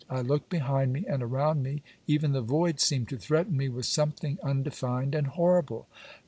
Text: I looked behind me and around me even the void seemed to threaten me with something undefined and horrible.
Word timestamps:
I 0.09 0.21
looked 0.21 0.49
behind 0.49 0.93
me 0.93 1.05
and 1.07 1.21
around 1.21 1.61
me 1.61 1.83
even 2.07 2.31
the 2.31 2.41
void 2.41 2.79
seemed 2.79 3.07
to 3.09 3.19
threaten 3.19 3.55
me 3.55 3.69
with 3.69 3.85
something 3.85 4.39
undefined 4.41 5.13
and 5.13 5.27
horrible. 5.27 5.87